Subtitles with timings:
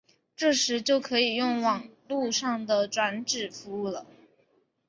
[0.35, 4.07] 这时就可以用网路上的转址服务了。